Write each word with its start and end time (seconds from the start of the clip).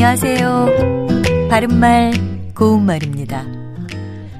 안녕하세요. 0.00 1.48
바른말, 1.50 2.12
고운말입니다. 2.54 3.44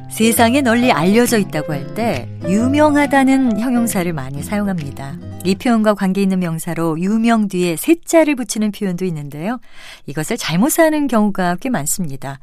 세상에 0.09 0.61
널리 0.61 0.93
알려져 0.93 1.37
있다고 1.37 1.73
할 1.73 1.95
때 1.97 2.29
유명하다는 2.45 3.59
형용사를 3.59 4.13
많이 4.13 4.45
사용합니다. 4.45 5.17
이 5.43 5.57
표현과 5.57 5.95
관계 5.95 6.23
있는 6.23 6.39
명사로 6.39 7.01
유명 7.01 7.49
뒤에 7.49 7.75
세자를 7.75 8.37
붙이는 8.37 8.71
표현도 8.71 9.05
있는데요. 9.07 9.59
이것을 10.07 10.37
잘못 10.37 10.71
사는 10.71 11.09
경우가 11.09 11.57
꽤 11.57 11.71
많습니다. 11.71 12.39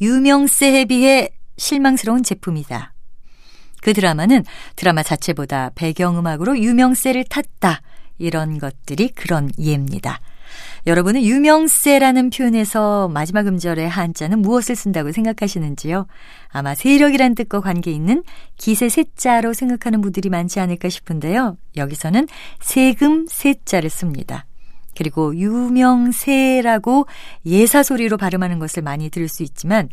유명세에 0.00 0.84
비해 0.84 1.30
실망스러운 1.56 2.22
제품이다. 2.22 2.94
그 3.82 3.92
드라마는 3.92 4.44
드라마 4.76 5.02
자체보다 5.02 5.72
배경음악으로 5.74 6.56
유명세를 6.56 7.24
탔다. 7.24 7.82
이런 8.16 8.58
것들이 8.58 9.08
그런 9.08 9.50
이해입니다. 9.56 10.20
여러분은 10.86 11.22
유명세라는 11.22 12.30
표현에서 12.30 13.08
마지막 13.08 13.46
음절의 13.46 13.88
한자는 13.88 14.40
무엇을 14.40 14.76
쓴다고 14.76 15.12
생각하시는지요? 15.12 16.06
아마 16.48 16.74
세력이란 16.74 17.34
뜻과 17.34 17.60
관계 17.60 17.90
있는 17.90 18.22
기세 18.56 18.88
세자로 18.88 19.52
생각하는 19.52 20.00
분들이 20.00 20.28
많지 20.28 20.60
않을까 20.60 20.88
싶은데요. 20.88 21.56
여기서는 21.76 22.26
세금 22.60 23.26
세자를 23.28 23.90
씁니다. 23.90 24.46
그리고 24.96 25.36
유명세라고 25.36 27.06
예사 27.46 27.82
소리로 27.82 28.16
발음하는 28.16 28.58
것을 28.58 28.82
많이 28.82 29.10
들을 29.10 29.28
수 29.28 29.42
있지만 29.42 29.88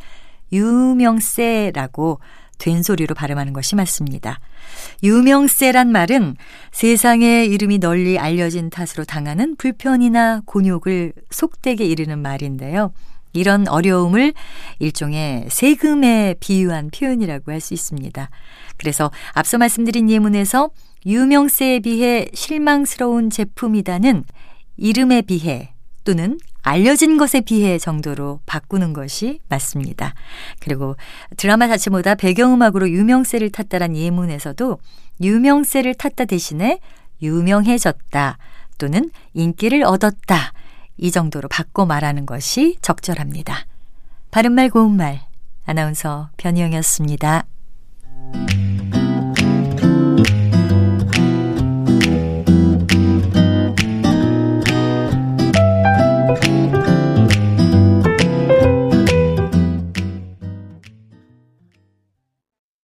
유명세라고 0.52 2.20
된소리로 2.58 3.16
발음하는 3.16 3.54
것이 3.54 3.76
맞습니다. 3.76 4.40
유명세란 5.04 5.92
말은 5.92 6.36
세상에 6.72 7.46
이름이 7.46 7.80
널리 7.80 8.18
알려진 8.20 8.70
탓으로 8.70 9.06
당하는 9.06 9.56
불편이나 9.56 10.42
곤욕을 10.46 11.14
속되게 11.30 11.86
이르는 11.86 12.20
말인데요. 12.20 12.92
이런 13.34 13.68
어려움을 13.68 14.34
일종의 14.80 15.48
세금에 15.50 16.36
비유한 16.40 16.90
표현이라고 16.90 17.52
할 17.52 17.60
수 17.60 17.74
있습니다. 17.74 18.30
그래서 18.78 19.12
앞서 19.34 19.58
말씀드린 19.58 20.10
예문에서 20.10 20.70
유명세에 21.06 21.80
비해 21.80 22.28
실망스러운 22.34 23.30
제품이다는 23.30 24.24
이름에 24.78 25.22
비해 25.22 25.74
또는 26.04 26.38
알려진 26.66 27.18
것에 27.18 27.42
비해 27.42 27.78
정도로 27.78 28.40
바꾸는 28.48 28.94
것이 28.94 29.40
맞습니다. 29.50 30.16
그리고 30.60 30.96
드라마 31.38 31.68
자체보다 31.68 32.16
배경음악으로 32.16 32.90
유명세를 32.90 33.52
탔다란 33.52 33.96
예문에서도 33.96 34.80
유명세를 35.22 35.94
탔다 35.94 36.26
대신에 36.26 36.80
유명해졌다 37.22 38.38
또는 38.80 39.12
인기를 39.36 39.84
얻었다 39.84 40.54
이 40.98 41.12
정도로 41.12 41.50
바꿔 41.50 41.86
말하는 41.86 42.26
것이 42.26 42.78
적절합니다. 42.82 43.68
바른말 44.32 44.72
고운말 44.72 45.22
아나운서 45.66 46.30
변희영이었습니다. 46.38 47.46